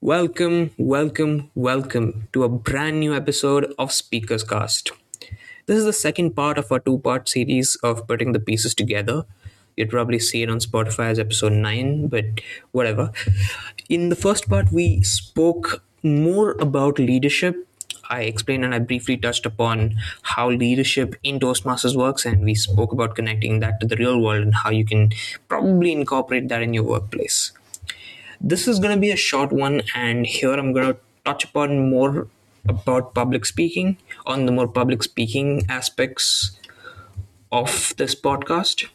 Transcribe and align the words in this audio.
Welcome, 0.00 0.70
welcome, 0.78 1.50
welcome 1.54 2.28
to 2.32 2.44
a 2.44 2.48
brand 2.48 3.00
new 3.00 3.14
episode 3.14 3.74
of 3.78 3.92
Speakers 3.92 4.42
Cast. 4.42 4.92
This 5.66 5.78
is 5.78 5.84
the 5.84 5.92
second 5.92 6.34
part 6.34 6.58
of 6.58 6.72
our 6.72 6.80
two 6.80 6.98
part 6.98 7.28
series 7.28 7.76
of 7.82 8.06
putting 8.06 8.32
the 8.32 8.40
pieces 8.40 8.74
together. 8.74 9.24
You'd 9.76 9.90
probably 9.90 10.18
see 10.18 10.42
it 10.42 10.50
on 10.50 10.58
Spotify 10.58 11.10
as 11.10 11.18
episode 11.18 11.52
9, 11.52 12.08
but 12.08 12.24
whatever. 12.72 13.12
In 13.88 14.08
the 14.08 14.16
first 14.16 14.48
part, 14.48 14.72
we 14.72 15.02
spoke 15.02 15.82
more 16.02 16.52
about 16.52 16.98
leadership. 16.98 17.66
I 18.08 18.22
explained 18.22 18.64
and 18.64 18.74
I 18.74 18.80
briefly 18.80 19.16
touched 19.16 19.46
upon 19.46 19.96
how 20.22 20.50
leadership 20.50 21.14
in 21.22 21.38
Toastmasters 21.38 21.94
works, 21.94 22.26
and 22.26 22.44
we 22.44 22.54
spoke 22.54 22.92
about 22.92 23.14
connecting 23.14 23.60
that 23.60 23.80
to 23.80 23.86
the 23.86 23.96
real 23.96 24.20
world 24.20 24.42
and 24.42 24.54
how 24.54 24.70
you 24.70 24.84
can 24.84 25.12
probably 25.48 25.92
incorporate 25.92 26.48
that 26.48 26.62
in 26.62 26.74
your 26.74 26.84
workplace. 26.84 27.52
This 28.42 28.66
is 28.66 28.78
going 28.78 28.94
to 28.94 29.00
be 29.00 29.10
a 29.10 29.16
short 29.16 29.52
one, 29.52 29.82
and 29.94 30.24
here 30.24 30.54
I'm 30.54 30.72
going 30.72 30.94
to 30.94 30.98
touch 31.26 31.44
upon 31.44 31.90
more 31.90 32.26
about 32.66 33.14
public 33.14 33.44
speaking, 33.44 33.98
on 34.24 34.46
the 34.46 34.52
more 34.52 34.66
public 34.66 35.02
speaking 35.02 35.62
aspects 35.68 36.58
of 37.52 37.92
this 37.98 38.14
podcast. 38.14 38.88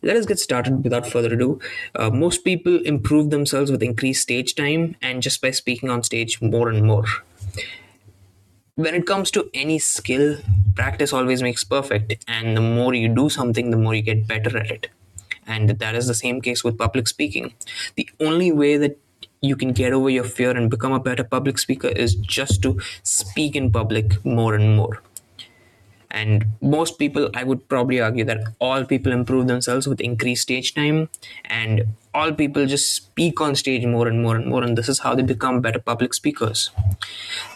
Let 0.00 0.16
us 0.16 0.24
get 0.24 0.38
started 0.38 0.82
without 0.82 1.06
further 1.06 1.34
ado. 1.34 1.60
Uh, 1.94 2.08
most 2.08 2.42
people 2.42 2.80
improve 2.86 3.28
themselves 3.28 3.70
with 3.70 3.82
increased 3.82 4.22
stage 4.22 4.54
time 4.54 4.96
and 5.02 5.22
just 5.22 5.42
by 5.42 5.50
speaking 5.50 5.90
on 5.90 6.02
stage 6.02 6.40
more 6.40 6.70
and 6.70 6.86
more. 6.86 7.04
When 8.76 8.94
it 8.94 9.06
comes 9.06 9.30
to 9.32 9.50
any 9.52 9.78
skill, 9.78 10.38
practice 10.74 11.12
always 11.12 11.42
makes 11.42 11.64
perfect, 11.64 12.24
and 12.26 12.56
the 12.56 12.62
more 12.62 12.94
you 12.94 13.08
do 13.08 13.28
something, 13.28 13.70
the 13.70 13.76
more 13.76 13.94
you 13.94 14.02
get 14.02 14.26
better 14.26 14.56
at 14.56 14.70
it 14.70 14.88
and 15.48 15.70
that 15.70 15.94
is 15.94 16.06
the 16.06 16.14
same 16.14 16.40
case 16.40 16.62
with 16.62 16.78
public 16.78 17.08
speaking. 17.08 17.54
The 17.96 18.08
only 18.20 18.52
way 18.52 18.76
that 18.76 18.98
you 19.40 19.56
can 19.56 19.72
get 19.72 19.92
over 19.92 20.10
your 20.10 20.24
fear 20.24 20.50
and 20.50 20.70
become 20.70 20.92
a 20.92 21.00
better 21.00 21.24
public 21.24 21.58
speaker 21.58 21.88
is 21.88 22.14
just 22.14 22.62
to 22.62 22.78
speak 23.02 23.56
in 23.56 23.72
public 23.72 24.24
more 24.24 24.54
and 24.54 24.76
more. 24.76 25.02
And 26.10 26.46
most 26.62 26.98
people 26.98 27.30
i 27.34 27.44
would 27.44 27.68
probably 27.68 28.00
argue 28.00 28.24
that 28.24 28.38
all 28.60 28.84
people 28.84 29.12
improve 29.12 29.46
themselves 29.46 29.86
with 29.86 30.00
increased 30.00 30.42
stage 30.42 30.74
time 30.74 31.10
and 31.44 31.84
all 32.14 32.32
people 32.32 32.64
just 32.64 32.94
speak 32.94 33.42
on 33.42 33.54
stage 33.54 33.84
more 33.84 34.08
and 34.08 34.22
more 34.22 34.34
and 34.34 34.46
more 34.46 34.62
and 34.64 34.78
this 34.78 34.88
is 34.88 35.00
how 35.00 35.14
they 35.14 35.22
become 35.22 35.60
better 35.60 35.78
public 35.78 36.14
speakers. 36.14 36.70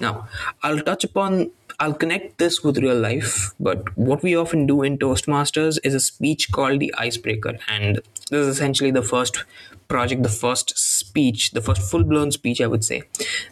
Now 0.01 0.29
i'll 0.63 0.81
touch 0.81 1.03
upon 1.05 1.51
I'll 1.83 1.95
connect 1.95 2.39
this 2.39 2.63
with 2.63 2.79
real 2.79 2.97
life, 2.97 3.55
but 3.59 3.99
what 3.99 4.23
we 4.23 4.37
often 4.37 4.69
do 4.69 4.83
in 4.83 4.99
Toastmasters 4.99 5.79
is 5.83 5.95
a 5.95 5.99
speech 5.99 6.53
called 6.53 6.79
the 6.79 6.95
icebreaker. 6.97 7.59
And 7.67 7.97
this 8.31 8.47
is 8.47 8.47
essentially 8.47 8.93
the 8.93 9.03
first 9.03 9.43
project, 9.89 10.23
the 10.23 10.29
first 10.29 10.79
speech, 10.79 11.51
the 11.51 11.61
first 11.61 11.83
full 11.83 12.05
blown 12.05 12.31
speech, 12.31 12.61
I 12.61 12.69
would 12.69 12.85
say, 12.85 13.03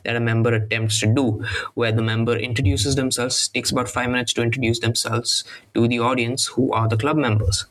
that 0.05 0.14
a 0.14 0.20
member 0.20 0.55
attempts 0.55 1.00
to 1.00 1.12
do, 1.12 1.45
where 1.75 1.91
the 1.91 2.03
member 2.03 2.37
introduces 2.37 2.95
themselves, 2.95 3.48
takes 3.48 3.72
about 3.72 3.89
five 3.89 4.09
minutes 4.09 4.33
to 4.34 4.42
introduce 4.42 4.78
themselves 4.78 5.42
to 5.75 5.89
the 5.89 5.98
audience 5.98 6.47
who 6.47 6.72
are 6.72 6.87
the 6.87 6.97
club 6.97 7.17
members 7.17 7.67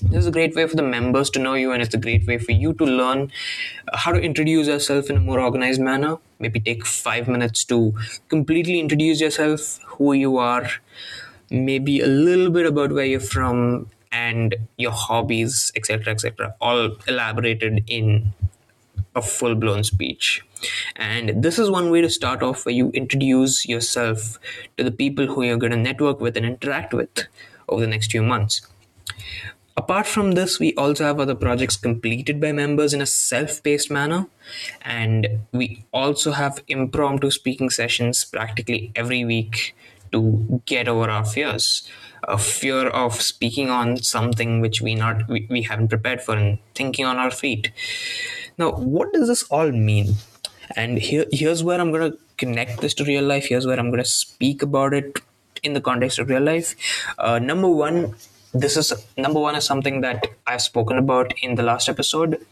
this 0.00 0.18
is 0.18 0.26
a 0.26 0.32
great 0.32 0.54
way 0.54 0.66
for 0.66 0.76
the 0.76 0.82
members 0.82 1.30
to 1.30 1.38
know 1.38 1.54
you 1.54 1.72
and 1.72 1.82
it's 1.82 1.94
a 1.94 1.98
great 1.98 2.26
way 2.26 2.38
for 2.38 2.52
you 2.52 2.72
to 2.74 2.84
learn 2.84 3.30
uh, 3.92 3.96
how 3.96 4.12
to 4.12 4.20
introduce 4.20 4.66
yourself 4.66 5.08
in 5.10 5.16
a 5.16 5.20
more 5.20 5.38
organized 5.38 5.80
manner. 5.80 6.18
Maybe 6.38 6.60
take 6.60 6.84
five 6.84 7.28
minutes 7.28 7.64
to 7.66 7.94
completely 8.28 8.80
introduce 8.80 9.20
yourself 9.20 9.78
who 9.86 10.12
you 10.12 10.38
are 10.38 10.68
maybe 11.50 12.00
a 12.00 12.06
little 12.06 12.50
bit 12.50 12.66
about 12.66 12.92
where 12.92 13.04
you're 13.04 13.20
from 13.20 13.88
and 14.10 14.56
your 14.76 14.92
hobbies 14.92 15.70
etc 15.76 16.12
etc 16.12 16.54
all 16.60 16.96
elaborated 17.06 17.84
in 17.86 18.32
a 19.14 19.20
full-blown 19.20 19.84
speech. 19.84 20.42
And 20.96 21.42
this 21.42 21.58
is 21.58 21.68
one 21.68 21.90
way 21.90 22.00
to 22.00 22.08
start 22.08 22.42
off 22.42 22.64
where 22.64 22.74
you 22.74 22.88
introduce 22.90 23.66
yourself 23.66 24.38
to 24.78 24.84
the 24.84 24.90
people 24.90 25.26
who 25.26 25.42
you're 25.42 25.58
going 25.58 25.72
to 25.72 25.78
network 25.78 26.18
with 26.18 26.36
and 26.36 26.46
interact 26.46 26.94
with 26.94 27.26
over 27.68 27.82
the 27.82 27.86
next 27.86 28.10
few 28.10 28.22
months 28.22 28.62
Apart 29.76 30.06
from 30.06 30.32
this, 30.32 30.58
we 30.58 30.74
also 30.74 31.04
have 31.04 31.18
other 31.18 31.34
projects 31.34 31.76
completed 31.76 32.40
by 32.40 32.52
members 32.52 32.92
in 32.92 33.00
a 33.00 33.06
self 33.06 33.62
paced 33.62 33.90
manner. 33.90 34.26
And 34.82 35.40
we 35.52 35.84
also 35.92 36.32
have 36.32 36.62
impromptu 36.68 37.30
speaking 37.30 37.70
sessions 37.70 38.24
practically 38.24 38.92
every 38.94 39.24
week 39.24 39.74
to 40.12 40.62
get 40.66 40.88
over 40.88 41.08
our 41.08 41.24
fears. 41.24 41.88
A 42.24 42.38
fear 42.38 42.88
of 42.88 43.20
speaking 43.20 43.70
on 43.70 43.96
something 43.96 44.60
which 44.60 44.80
we 44.80 44.94
not 44.94 45.28
we, 45.28 45.46
we 45.50 45.62
haven't 45.62 45.88
prepared 45.88 46.22
for 46.22 46.36
and 46.36 46.58
thinking 46.74 47.04
on 47.04 47.16
our 47.16 47.30
feet. 47.30 47.72
Now, 48.58 48.72
what 48.72 49.12
does 49.12 49.26
this 49.26 49.42
all 49.44 49.72
mean? 49.72 50.14
And 50.76 50.98
here 50.98 51.24
here's 51.32 51.64
where 51.64 51.80
I'm 51.80 51.90
gonna 51.90 52.12
connect 52.36 52.80
this 52.80 52.94
to 52.94 53.04
real 53.04 53.24
life. 53.24 53.46
Here's 53.46 53.66
where 53.66 53.78
I'm 53.78 53.90
gonna 53.90 54.04
speak 54.04 54.62
about 54.62 54.94
it 54.94 55.20
in 55.62 55.72
the 55.72 55.80
context 55.80 56.18
of 56.18 56.28
real 56.28 56.42
life. 56.42 56.76
Uh, 57.18 57.38
number 57.38 57.68
one, 57.68 58.14
this 58.52 58.76
is 58.76 58.92
number 59.16 59.40
one 59.40 59.54
is 59.54 59.64
something 59.64 60.00
that 60.02 60.26
I've 60.46 60.62
spoken 60.62 60.98
about 60.98 61.32
in 61.42 61.54
the 61.54 61.62
last 61.62 61.88
episode 61.88 62.44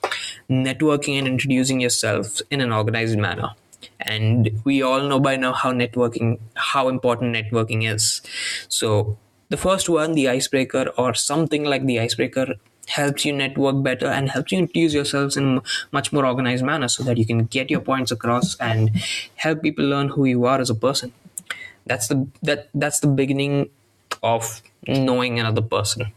networking 0.49 1.19
and 1.19 1.27
introducing 1.27 1.81
yourself 1.81 2.41
in 2.50 2.61
an 2.61 2.72
organized 2.72 3.19
manner. 3.19 3.50
And 4.00 4.50
we 4.65 4.83
all 4.83 5.03
know 5.03 5.21
by 5.21 5.37
now 5.37 5.53
how 5.53 5.72
networking, 5.72 6.38
how 6.55 6.88
important 6.88 7.34
networking 7.34 7.91
is. 7.91 8.22
So, 8.69 9.19
the 9.49 9.56
first 9.56 9.88
one, 9.88 10.12
the 10.12 10.28
icebreaker, 10.28 10.91
or 10.97 11.15
something 11.15 11.65
like 11.65 11.84
the 11.84 11.99
icebreaker, 12.00 12.55
helps 12.88 13.25
you 13.25 13.32
network 13.32 13.82
better 13.82 14.06
and 14.06 14.31
helps 14.31 14.53
you 14.53 14.59
introduce 14.59 14.94
yourselves 14.94 15.37
in 15.37 15.59
a 15.59 15.62
much 15.93 16.12
more 16.12 16.27
organized 16.27 16.65
manner 16.65 16.88
so 16.88 17.03
that 17.05 17.19
you 17.19 17.27
can 17.27 17.44
get 17.44 17.71
your 17.71 17.81
points 17.81 18.11
across 18.11 18.56
and 18.56 18.91
help 19.37 19.62
people 19.62 19.84
learn 19.84 20.09
who 20.09 20.25
you 20.25 20.44
are 20.44 20.61
as 20.61 20.71
a 20.71 20.75
person. 20.75 21.12
That's 21.87 22.09
the 22.09 22.28
that 22.43 22.69
that's 22.75 23.00
the 23.00 23.06
beginning 23.06 23.71
of 24.22 24.62
knowing 24.86 25.38
another 25.38 25.62
person. 25.62 26.12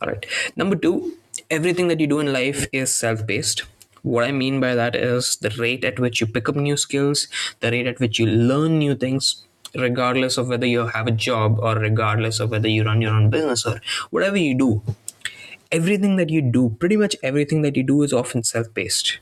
All 0.00 0.08
right. 0.08 0.24
Number 0.56 0.76
two, 0.76 1.16
everything 1.50 1.88
that 1.88 2.00
you 2.00 2.06
do 2.06 2.20
in 2.20 2.32
life 2.32 2.66
is 2.72 2.92
self 2.92 3.26
paced. 3.26 3.64
What 4.02 4.24
I 4.24 4.32
mean 4.32 4.60
by 4.60 4.74
that 4.74 4.96
is 4.96 5.36
the 5.36 5.50
rate 5.50 5.84
at 5.84 6.00
which 6.00 6.20
you 6.20 6.26
pick 6.26 6.48
up 6.48 6.56
new 6.56 6.76
skills, 6.76 7.28
the 7.60 7.70
rate 7.70 7.86
at 7.86 8.00
which 8.00 8.18
you 8.18 8.26
learn 8.26 8.78
new 8.78 8.96
things, 8.96 9.44
regardless 9.76 10.36
of 10.38 10.48
whether 10.48 10.66
you 10.66 10.86
have 10.88 11.06
a 11.06 11.12
job 11.12 11.58
or 11.60 11.76
regardless 11.76 12.40
of 12.40 12.50
whether 12.50 12.68
you 12.68 12.82
run 12.84 13.00
your 13.00 13.14
own 13.14 13.30
business 13.30 13.64
or 13.64 13.80
whatever 14.10 14.36
you 14.36 14.54
do. 14.56 14.82
Everything 15.70 16.16
that 16.16 16.30
you 16.30 16.42
do, 16.42 16.76
pretty 16.78 16.96
much 16.96 17.16
everything 17.22 17.62
that 17.62 17.76
you 17.76 17.82
do 17.82 18.02
is 18.02 18.12
often 18.12 18.42
self 18.42 18.72
paced. 18.74 19.18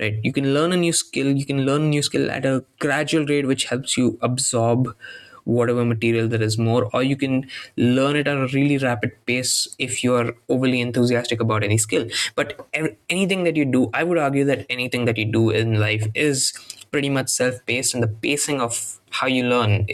Right? 0.00 0.18
You 0.22 0.32
can 0.32 0.52
learn 0.52 0.72
a 0.72 0.76
new 0.76 0.92
skill, 0.92 1.28
you 1.36 1.44
can 1.46 1.64
learn 1.64 1.82
a 1.82 1.88
new 1.88 2.02
skill 2.02 2.30
at 2.30 2.44
a 2.44 2.64
gradual 2.80 3.24
rate, 3.26 3.46
which 3.46 3.64
helps 3.64 3.96
you 3.96 4.18
absorb 4.20 4.96
whatever 5.44 5.84
material 5.84 6.28
there 6.28 6.42
is 6.42 6.56
more 6.58 6.88
or 6.92 7.02
you 7.02 7.16
can 7.16 7.46
learn 7.76 8.16
it 8.16 8.28
at 8.28 8.36
a 8.36 8.46
really 8.48 8.78
rapid 8.78 9.12
pace 9.26 9.74
if 9.78 10.04
you're 10.04 10.34
overly 10.48 10.80
enthusiastic 10.80 11.40
about 11.40 11.64
any 11.64 11.78
skill. 11.78 12.06
But 12.34 12.66
anything 13.08 13.44
that 13.44 13.56
you 13.56 13.64
do 13.64 13.90
i 13.94 14.02
would 14.04 14.18
argue 14.18 14.44
that 14.44 14.66
anything 14.70 15.04
that 15.06 15.18
you 15.18 15.24
do 15.24 15.50
in 15.50 15.78
life 15.80 16.06
is 16.14 16.52
pretty 16.90 17.08
much 17.08 17.28
self-paced 17.28 17.94
and 17.94 18.02
the 18.02 18.08
pacing 18.08 18.60
of 18.60 19.00
how 19.10 19.26
you 19.26 19.44
learn 19.44 19.86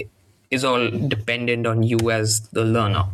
is 0.51 0.65
all 0.65 0.91
dependent 0.91 1.67
on 1.67 1.83
you 1.83 2.11
as 2.11 2.49
the 2.51 2.65
learner. 2.65 3.05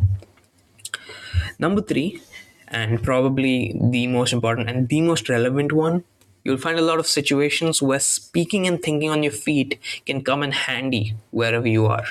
Number 1.59 1.83
3 1.83 2.21
and 2.69 3.03
probably 3.03 3.79
the 3.91 4.07
most 4.07 4.33
important 4.33 4.69
and 4.69 4.89
the 4.89 5.01
most 5.01 5.29
relevant 5.29 5.73
one 5.73 6.03
you'll 6.45 6.59
find 6.59 6.79
a 6.79 6.83
lot 6.83 6.99
of 6.99 7.07
situations 7.07 7.81
where 7.81 8.01
speaking 8.01 8.67
and 8.67 8.83
thinking 8.83 9.11
on 9.11 9.23
your 9.23 9.33
feet 9.33 9.79
can 10.07 10.23
come 10.23 10.43
in 10.43 10.53
handy 10.53 11.15
wherever 11.31 11.69
you 11.69 11.87
are 11.87 12.07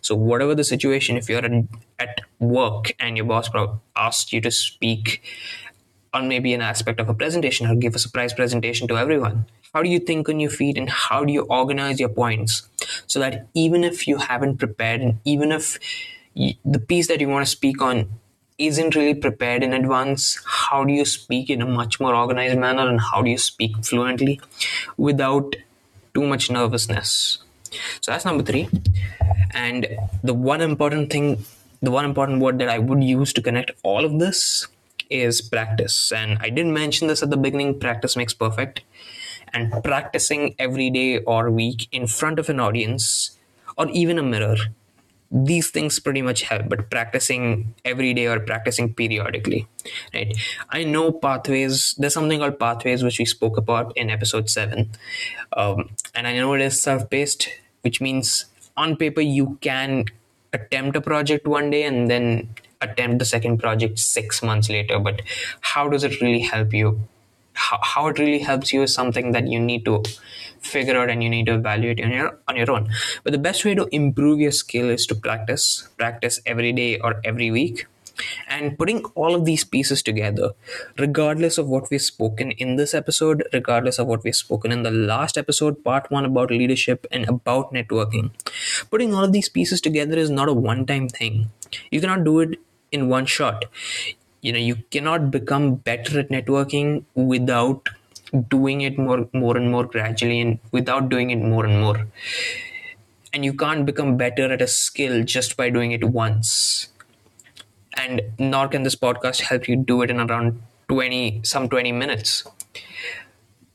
so, 0.00 0.14
whatever 0.14 0.54
the 0.54 0.64
situation, 0.64 1.16
if 1.16 1.28
you're 1.28 1.44
at 1.98 2.20
work 2.38 2.92
and 2.98 3.16
your 3.16 3.26
boss 3.26 3.50
asks 3.96 4.32
you 4.32 4.40
to 4.40 4.50
speak 4.50 5.22
on 6.12 6.28
maybe 6.28 6.54
an 6.54 6.62
aspect 6.62 7.00
of 7.00 7.08
a 7.08 7.14
presentation 7.14 7.66
or 7.66 7.74
give 7.74 7.94
a 7.94 7.98
surprise 7.98 8.32
presentation 8.32 8.88
to 8.88 8.96
everyone, 8.96 9.46
how 9.74 9.82
do 9.82 9.88
you 9.88 9.98
think 9.98 10.28
on 10.28 10.40
your 10.40 10.50
feet 10.50 10.78
and 10.78 10.88
how 10.88 11.24
do 11.24 11.32
you 11.32 11.42
organize 11.42 12.00
your 12.00 12.08
points 12.08 12.68
so 13.06 13.20
that 13.20 13.46
even 13.54 13.84
if 13.84 14.08
you 14.08 14.16
haven't 14.16 14.56
prepared 14.56 15.00
and 15.02 15.18
even 15.24 15.52
if 15.52 15.78
the 16.64 16.78
piece 16.78 17.08
that 17.08 17.20
you 17.20 17.28
want 17.28 17.44
to 17.44 17.50
speak 17.50 17.82
on 17.82 18.08
isn't 18.58 18.94
really 18.94 19.14
prepared 19.14 19.62
in 19.62 19.72
advance, 19.72 20.42
how 20.46 20.84
do 20.84 20.92
you 20.92 21.04
speak 21.04 21.50
in 21.50 21.60
a 21.60 21.66
much 21.66 22.00
more 22.00 22.14
organized 22.14 22.58
manner 22.58 22.88
and 22.88 23.00
how 23.00 23.20
do 23.22 23.30
you 23.30 23.38
speak 23.38 23.84
fluently 23.84 24.40
without 24.96 25.56
too 26.14 26.26
much 26.26 26.50
nervousness? 26.50 27.38
So 28.00 28.12
that's 28.12 28.24
number 28.24 28.42
three. 28.42 28.68
And 29.56 29.88
the 30.22 30.34
one 30.34 30.60
important 30.60 31.10
thing, 31.10 31.44
the 31.80 31.90
one 31.90 32.04
important 32.04 32.40
word 32.40 32.58
that 32.58 32.68
I 32.68 32.78
would 32.78 33.02
use 33.02 33.32
to 33.32 33.42
connect 33.42 33.70
all 33.82 34.04
of 34.04 34.18
this 34.18 34.68
is 35.08 35.40
practice. 35.40 36.12
And 36.12 36.38
I 36.40 36.50
didn't 36.50 36.74
mention 36.74 37.08
this 37.08 37.22
at 37.22 37.30
the 37.30 37.36
beginning 37.38 37.80
practice 37.80 38.16
makes 38.16 38.34
perfect. 38.34 38.82
And 39.54 39.72
practicing 39.82 40.54
every 40.58 40.90
day 40.90 41.18
or 41.20 41.50
week 41.50 41.88
in 41.90 42.06
front 42.06 42.38
of 42.38 42.50
an 42.50 42.60
audience 42.60 43.38
or 43.78 43.88
even 43.90 44.18
a 44.18 44.22
mirror 44.22 44.56
these 45.30 45.70
things 45.70 45.98
pretty 45.98 46.22
much 46.22 46.42
help 46.42 46.68
but 46.68 46.88
practicing 46.88 47.74
every 47.84 48.14
day 48.14 48.26
or 48.26 48.38
practicing 48.38 48.94
periodically 48.94 49.66
right 50.14 50.36
i 50.70 50.84
know 50.84 51.10
pathways 51.10 51.96
there's 51.98 52.14
something 52.14 52.38
called 52.38 52.58
pathways 52.60 53.02
which 53.02 53.18
we 53.18 53.24
spoke 53.24 53.56
about 53.56 53.92
in 53.96 54.08
episode 54.08 54.48
7 54.48 54.88
um, 55.56 55.90
and 56.14 56.28
i 56.28 56.36
know 56.36 56.54
it 56.54 56.60
is 56.60 56.80
self-paced 56.80 57.48
which 57.82 58.00
means 58.00 58.46
on 58.76 58.96
paper 58.96 59.20
you 59.20 59.58
can 59.60 60.04
attempt 60.52 60.96
a 60.96 61.00
project 61.00 61.46
one 61.46 61.70
day 61.70 61.82
and 61.84 62.10
then 62.10 62.48
attempt 62.80 63.18
the 63.18 63.24
second 63.24 63.58
project 63.58 63.98
six 63.98 64.42
months 64.42 64.68
later. 64.68 64.98
But 64.98 65.22
how 65.60 65.88
does 65.88 66.04
it 66.04 66.20
really 66.20 66.40
help 66.40 66.72
you? 66.72 67.00
How, 67.54 67.78
how 67.82 68.08
it 68.08 68.18
really 68.18 68.40
helps 68.40 68.72
you 68.72 68.82
is 68.82 68.92
something 68.92 69.32
that 69.32 69.46
you 69.46 69.58
need 69.58 69.84
to 69.86 70.02
figure 70.60 70.96
out 70.96 71.08
and 71.08 71.22
you 71.22 71.30
need 71.30 71.46
to 71.46 71.54
evaluate 71.54 72.02
on 72.02 72.10
your 72.10 72.38
on 72.48 72.56
your 72.56 72.70
own. 72.70 72.90
But 73.24 73.32
the 73.32 73.38
best 73.38 73.64
way 73.64 73.74
to 73.74 73.88
improve 73.92 74.40
your 74.40 74.52
skill 74.52 74.90
is 74.90 75.06
to 75.06 75.14
practice 75.14 75.88
practice 75.96 76.40
every 76.44 76.72
day 76.72 76.98
or 76.98 77.20
every 77.24 77.50
week 77.50 77.86
and 78.48 78.78
putting 78.78 79.04
all 79.14 79.34
of 79.34 79.44
these 79.44 79.64
pieces 79.64 80.02
together 80.02 80.50
regardless 80.98 81.58
of 81.58 81.68
what 81.68 81.90
we've 81.90 82.02
spoken 82.02 82.50
in 82.52 82.76
this 82.76 82.94
episode 82.94 83.44
regardless 83.52 83.98
of 83.98 84.06
what 84.06 84.24
we've 84.24 84.36
spoken 84.36 84.72
in 84.72 84.82
the 84.82 84.90
last 84.90 85.36
episode 85.36 85.82
part 85.84 86.10
1 86.10 86.24
about 86.24 86.50
leadership 86.50 87.06
and 87.10 87.28
about 87.28 87.72
networking 87.72 88.30
putting 88.90 89.14
all 89.14 89.24
of 89.24 89.32
these 89.32 89.48
pieces 89.48 89.80
together 89.80 90.16
is 90.16 90.30
not 90.30 90.48
a 90.48 90.52
one 90.52 90.86
time 90.86 91.08
thing. 91.08 91.50
You 91.90 92.00
cannot 92.00 92.24
do 92.24 92.40
it 92.40 92.58
in 92.92 93.08
one 93.08 93.26
shot. 93.26 93.64
You 94.40 94.52
know 94.52 94.58
you 94.58 94.76
cannot 94.90 95.30
become 95.30 95.76
better 95.76 96.20
at 96.20 96.28
networking 96.28 97.04
without 97.14 97.88
doing 98.48 98.82
it 98.82 98.98
more 98.98 99.28
more 99.32 99.56
and 99.56 99.70
more 99.70 99.84
gradually 99.84 100.40
and 100.40 100.58
without 100.72 101.08
doing 101.08 101.30
it 101.30 101.40
more 101.40 101.64
and 101.64 101.80
more. 101.80 102.06
And 103.32 103.44
you 103.44 103.52
can't 103.52 103.84
become 103.84 104.16
better 104.16 104.50
at 104.52 104.62
a 104.62 104.66
skill 104.66 105.22
just 105.24 105.56
by 105.56 105.68
doing 105.68 105.92
it 105.92 106.04
once 106.04 106.88
and 107.96 108.22
nor 108.38 108.68
can 108.68 108.82
this 108.82 108.96
podcast 108.96 109.40
help 109.42 109.68
you 109.68 109.76
do 109.76 110.02
it 110.02 110.10
in 110.10 110.20
around 110.20 110.60
20 110.88 111.40
some 111.44 111.68
20 111.68 111.92
minutes. 111.92 112.44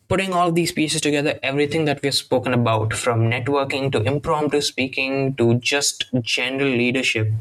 Putting 0.07 0.33
all 0.33 0.51
these 0.51 0.73
pieces 0.73 0.99
together 0.99 1.39
everything 1.41 1.85
that 1.85 2.01
we've 2.01 2.13
spoken 2.13 2.53
about 2.53 2.93
from 2.93 3.29
networking 3.29 3.91
to 3.93 4.01
impromptu 4.03 4.59
speaking 4.61 5.33
to 5.35 5.55
just 5.55 6.05
general 6.21 6.67
leadership 6.67 7.31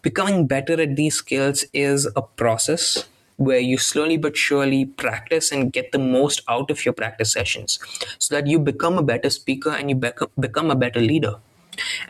becoming 0.00 0.46
better 0.46 0.80
at 0.80 0.96
these 0.96 1.16
skills 1.16 1.64
is 1.74 2.08
a 2.16 2.22
process 2.22 3.04
where 3.36 3.58
you 3.58 3.76
slowly 3.76 4.16
but 4.16 4.36
surely 4.36 4.84
practice 4.84 5.50
and 5.52 5.72
get 5.72 5.92
the 5.92 5.98
most 5.98 6.42
out 6.48 6.70
of 6.70 6.84
your 6.84 6.94
practice 6.94 7.32
sessions 7.32 7.78
so 8.18 8.34
that 8.34 8.46
you 8.46 8.58
become 8.58 8.96
a 8.98 9.02
better 9.02 9.30
speaker 9.30 9.70
and 9.70 9.90
you 9.90 9.96
become 10.38 10.70
a 10.70 10.76
better 10.76 11.00
leader. 11.00 11.36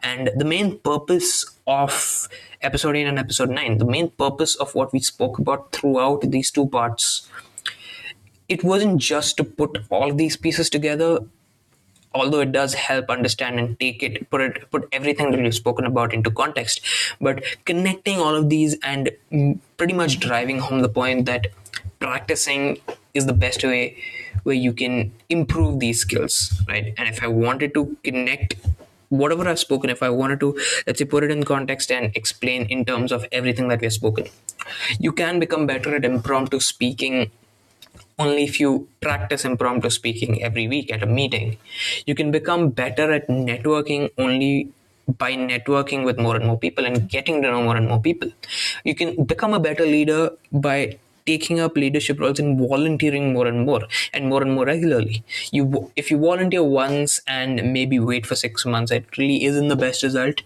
And 0.02 0.30
the 0.36 0.44
main 0.44 0.78
purpose 0.78 1.53
of 1.66 2.28
episode 2.60 2.96
8 2.96 3.06
and 3.06 3.18
episode 3.18 3.50
9 3.50 3.78
the 3.78 3.84
main 3.84 4.10
purpose 4.10 4.54
of 4.56 4.74
what 4.74 4.92
we 4.92 5.00
spoke 5.00 5.38
about 5.38 5.72
throughout 5.72 6.20
these 6.30 6.50
two 6.50 6.66
parts 6.68 7.28
it 8.48 8.62
wasn't 8.62 8.98
just 8.98 9.36
to 9.36 9.44
put 9.44 9.78
all 9.90 10.12
these 10.12 10.36
pieces 10.36 10.68
together 10.68 11.20
although 12.14 12.40
it 12.40 12.52
does 12.52 12.74
help 12.74 13.10
understand 13.10 13.58
and 13.58 13.78
take 13.80 14.02
it 14.02 14.28
put 14.30 14.40
it 14.40 14.70
put 14.70 14.88
everything 14.92 15.30
that 15.30 15.40
we've 15.40 15.54
spoken 15.54 15.86
about 15.86 16.12
into 16.12 16.30
context 16.30 16.80
but 17.20 17.42
connecting 17.64 18.18
all 18.18 18.34
of 18.34 18.48
these 18.48 18.76
and 18.82 19.10
pretty 19.76 19.94
much 19.94 20.20
driving 20.20 20.58
home 20.58 20.80
the 20.80 20.88
point 20.88 21.26
that 21.26 21.48
practicing 21.98 22.78
is 23.14 23.26
the 23.26 23.32
best 23.32 23.64
way 23.64 23.96
where 24.42 24.54
you 24.54 24.72
can 24.72 25.12
improve 25.28 25.80
these 25.80 26.00
skills 26.00 26.62
right? 26.68 26.94
And 26.98 27.08
if 27.08 27.22
i 27.22 27.26
wanted 27.26 27.74
to 27.74 27.96
connect 28.04 28.56
whatever 29.08 29.48
I've 29.48 29.58
spoken, 29.58 29.90
if 29.90 30.02
I 30.02 30.10
wanted 30.10 30.40
to, 30.40 30.58
let's 30.86 30.98
say, 30.98 31.04
put 31.04 31.24
it 31.24 31.30
in 31.30 31.44
context 31.44 31.90
and 31.90 32.14
explain 32.16 32.66
in 32.66 32.84
terms 32.84 33.12
of 33.12 33.26
everything 33.32 33.68
that 33.68 33.80
we 33.80 33.86
have 33.86 33.92
spoken, 33.92 34.26
you 34.98 35.12
can 35.12 35.38
become 35.38 35.66
better 35.66 35.94
at 35.94 36.04
impromptu 36.04 36.60
speaking 36.60 37.30
only 38.18 38.44
if 38.44 38.60
you 38.60 38.88
practice 39.00 39.44
impromptu 39.44 39.90
speaking 39.90 40.42
every 40.42 40.68
week 40.68 40.92
at 40.92 41.02
a 41.02 41.06
meeting. 41.06 41.56
You 42.06 42.14
can 42.14 42.30
become 42.30 42.70
better 42.70 43.12
at 43.12 43.28
networking 43.28 44.10
only 44.18 44.70
by 45.06 45.32
networking 45.32 46.04
with 46.04 46.18
more 46.18 46.36
and 46.36 46.46
more 46.46 46.58
people 46.58 46.86
and 46.86 47.08
getting 47.08 47.42
to 47.42 47.50
know 47.50 47.62
more 47.62 47.76
and 47.76 47.88
more 47.88 48.00
people. 48.00 48.30
You 48.84 48.94
can 48.94 49.24
become 49.24 49.52
a 49.52 49.60
better 49.60 49.84
leader 49.84 50.30
by 50.52 50.98
taking 51.26 51.60
up 51.60 51.76
leadership 51.76 52.20
roles 52.20 52.38
and 52.38 52.58
volunteering 52.58 53.32
more 53.32 53.46
and 53.46 53.64
more 53.64 53.82
and 54.12 54.28
more 54.28 54.42
and 54.42 54.52
more 54.52 54.66
regularly. 54.66 55.24
You 55.52 55.90
if 55.96 56.10
you 56.10 56.18
volunteer 56.18 56.62
once 56.62 57.20
and 57.26 57.72
maybe 57.72 57.98
wait 57.98 58.26
for 58.26 58.34
6 58.34 58.66
months 58.66 58.92
it 58.92 59.16
really 59.16 59.44
isn't 59.44 59.68
the 59.68 59.76
best 59.76 60.02
result. 60.02 60.42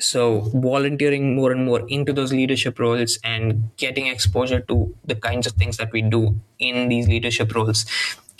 So 0.00 0.40
volunteering 0.52 1.36
more 1.36 1.52
and 1.52 1.64
more 1.64 1.88
into 1.88 2.12
those 2.12 2.32
leadership 2.32 2.80
roles 2.80 3.18
and 3.22 3.70
getting 3.76 4.08
exposure 4.08 4.60
to 4.60 4.94
the 5.04 5.14
kinds 5.14 5.46
of 5.46 5.52
things 5.52 5.76
that 5.76 5.92
we 5.92 6.02
do 6.02 6.34
in 6.58 6.88
these 6.88 7.06
leadership 7.06 7.54
roles 7.54 7.86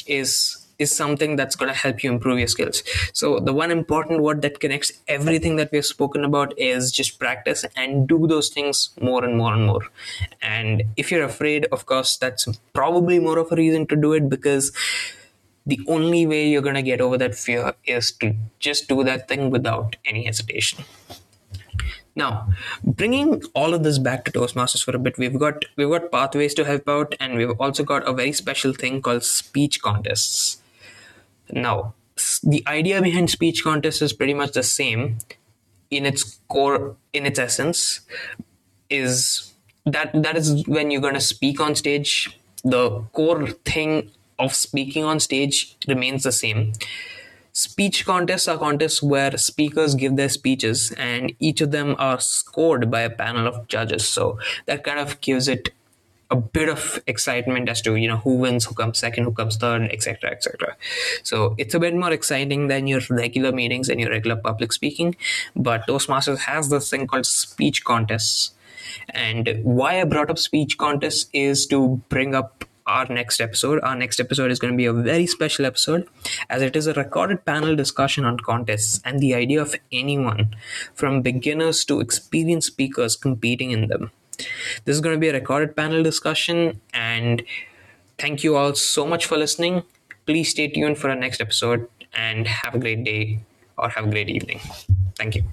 is 0.07 0.64
is 0.79 0.95
something 0.95 1.37
that's 1.37 1.57
going 1.57 1.73
to 1.73 1.79
help 1.79 2.03
you 2.03 2.11
improve 2.13 2.39
your 2.39 2.49
skills. 2.49 2.83
So 3.13 3.39
the 3.39 3.53
one 3.53 3.71
important 3.71 4.23
word 4.23 4.43
that 4.43 4.61
connects 4.61 4.93
everything 5.09 5.57
that 5.57 5.71
we've 5.73 5.87
spoken 5.87 6.25
about 6.25 6.59
is 6.59 6.91
just 6.93 7.19
practice 7.19 7.65
and 7.77 8.09
do 8.09 8.27
those 8.27 8.49
things 8.49 8.91
more 9.01 9.25
and 9.25 9.37
more 9.37 9.53
and 9.53 9.67
more. 9.67 9.83
And 10.43 10.83
if 10.97 11.11
you're 11.11 11.25
afraid 11.25 11.67
of 11.73 11.87
course 11.87 12.17
that's 12.17 12.47
probably 12.73 13.19
more 13.19 13.39
of 13.39 13.53
a 13.53 13.57
reason 13.57 13.87
to 13.89 13.97
do 13.97 14.13
it 14.13 14.29
because 14.29 14.73
the 15.67 15.81
only 15.89 16.27
way 16.27 16.49
you're 16.49 16.63
going 16.63 16.75
to 16.75 16.83
get 16.83 17.01
over 17.01 17.17
that 17.19 17.35
fear 17.35 17.75
is 17.87 18.13
to 18.13 18.35
just 18.59 18.89
do 18.89 19.03
that 19.05 19.29
thing 19.29 19.51
without 19.51 19.97
any 20.05 20.25
hesitation. 20.25 20.85
Now, 22.17 22.49
bringing 22.85 23.43
all 23.55 23.75
of 23.75 23.83
this 23.83 23.99
back 23.99 24.25
to 24.25 24.31
Toastmasters 24.31 24.85
for 24.85 24.95
a 24.95 24.99
bit, 25.01 25.19
we've 25.19 25.39
got 25.39 25.65
we've 25.77 25.91
got 25.91 26.13
pathways 26.13 26.55
to 26.55 26.65
help 26.65 26.89
out, 26.89 27.15
and 27.19 27.35
we've 27.35 27.59
also 27.59 27.83
got 27.83 28.07
a 28.07 28.13
very 28.13 28.33
special 28.33 28.73
thing 28.73 29.03
called 29.03 29.25
speech 29.25 29.83
contests. 29.83 30.63
Now, 31.51 31.95
the 32.43 32.63
idea 32.67 33.03
behind 33.03 33.31
speech 33.31 33.63
contest 33.65 34.03
is 34.03 34.13
pretty 34.13 34.35
much 34.35 34.53
the 34.53 34.63
same 34.63 35.19
in 35.91 36.07
its 36.07 36.41
core, 36.49 36.97
in 37.13 37.27
its 37.27 37.39
essence, 37.39 38.01
is 38.91 39.53
that 39.85 40.11
that 40.23 40.37
is 40.37 40.67
when 40.67 40.91
you're 40.91 41.01
going 41.01 41.15
to 41.15 41.21
speak 41.21 41.61
on 41.61 41.75
stage. 41.75 42.39
The 42.65 43.05
core 43.13 43.49
thing 43.65 44.11
of 44.39 44.55
speaking 44.55 45.05
on 45.05 45.21
stage 45.21 45.77
remains 45.87 46.23
the 46.23 46.33
same 46.33 46.73
Speech 47.57 48.05
contests 48.05 48.49
are 48.49 48.59
contests 48.59 49.01
where 49.01 49.39
speakers 49.39 49.95
give 49.95 50.17
their 50.17 50.29
speeches 50.29 50.93
and 50.99 51.33
each 51.39 51.61
of 51.61 51.71
them 51.71 51.95
are 52.01 52.19
scored 52.19 52.91
by 52.91 53.03
a 53.03 53.11
panel 53.11 53.47
of 53.47 53.69
judges. 53.69 54.09
So 54.09 54.41
that 54.67 54.83
kind 54.83 54.99
of 54.99 55.21
gives 55.21 55.47
it 55.47 55.71
a 56.31 56.37
bit 56.37 56.69
of 56.69 57.03
excitement 57.07 57.69
as 57.69 57.81
to 57.83 57.97
you 57.97 58.09
know 58.09 58.17
who 58.19 58.35
wins 58.35 58.65
who 58.65 58.75
comes 58.75 58.99
second 58.99 59.25
who 59.25 59.33
comes 59.33 59.57
third 59.57 59.83
etc 59.91 60.31
etc 60.31 60.77
so 61.23 61.55
it's 61.59 61.75
a 61.75 61.81
bit 61.81 61.95
more 61.95 62.13
exciting 62.13 62.69
than 62.69 62.87
your 62.87 63.01
regular 63.11 63.53
meetings 63.53 63.89
and 63.89 64.01
your 64.01 64.11
regular 64.11 64.37
public 64.37 64.73
speaking 64.73 65.15
but 65.55 65.87
toastmasters 65.87 66.39
has 66.39 66.71
this 66.71 66.91
thing 66.91 67.07
called 67.07 67.27
speech 67.27 67.85
contests 67.85 68.53
and 69.11 69.61
why 69.63 70.01
i 70.01 70.05
brought 70.05 70.31
up 70.31 70.39
speech 70.39 70.79
contests 70.79 71.27
is 71.33 71.67
to 71.67 72.01
bring 72.09 72.35
up 72.35 72.65
our 72.87 73.07
next 73.07 73.41
episode. 73.41 73.81
Our 73.83 73.97
next 73.97 74.21
episode 74.21 74.51
is 74.51 74.59
going 74.59 74.73
to 74.73 74.77
be 74.77 74.87
a 74.87 74.93
very 74.93 75.27
special 75.27 75.65
episode 75.65 76.07
as 76.51 76.63
it 76.63 76.77
is 76.77 76.87
a 76.87 76.93
recorded 76.93 77.45
panel 77.45 77.75
discussion 77.77 78.25
on 78.25 78.39
contests 78.39 79.01
and 79.05 79.21
the 79.21 79.35
idea 79.35 79.63
of 79.63 79.75
anyone 79.91 80.55
from 80.95 81.23
beginners 81.23 81.85
to 81.87 82.01
experienced 82.01 82.69
speakers 82.69 83.17
competing 83.17 83.71
in 83.71 83.89
them. 83.89 84.11
This 84.85 84.95
is 84.97 85.01
going 85.01 85.15
to 85.17 85.21
be 85.21 85.29
a 85.29 85.33
recorded 85.33 85.77
panel 85.77 86.03
discussion 86.03 86.81
and 86.93 87.43
thank 88.19 88.45
you 88.45 88.57
all 88.57 88.75
so 88.75 89.07
much 89.07 89.27
for 89.27 89.37
listening. 89.37 89.83
Please 90.27 90.51
stay 90.51 90.69
tuned 90.69 90.99
for 90.99 91.11
our 91.11 91.17
next 91.17 91.41
episode 91.41 91.89
and 92.13 92.47
have 92.47 92.75
a 92.75 92.79
great 92.79 93.05
day 93.05 93.41
or 93.77 93.89
have 93.89 94.07
a 94.07 94.11
great 94.11 94.29
evening. 94.29 94.61
Thank 95.17 95.37
you. 95.37 95.45